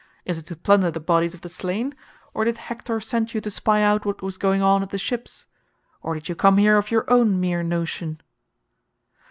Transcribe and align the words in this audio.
Is 0.25 0.39
it 0.39 0.47
to 0.47 0.55
plunder 0.55 0.89
the 0.89 0.99
bodies 0.99 1.35
of 1.35 1.41
the 1.41 1.47
slain, 1.47 1.93
or 2.33 2.43
did 2.43 2.57
Hector 2.57 2.99
send 2.99 3.35
you 3.35 3.41
to 3.41 3.51
spy 3.51 3.83
out 3.83 4.03
what 4.03 4.23
was 4.23 4.39
going 4.39 4.63
on 4.63 4.81
at 4.81 4.89
the 4.89 4.97
ships? 4.97 5.45
Or 6.01 6.15
did 6.15 6.27
you 6.27 6.33
come 6.33 6.57
here 6.57 6.79
of 6.79 6.89
your 6.89 7.07
own 7.07 7.39
mere 7.39 7.61
notion?" 7.61 8.19